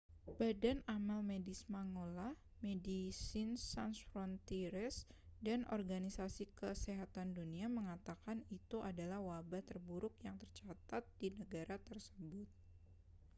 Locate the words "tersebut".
11.87-12.47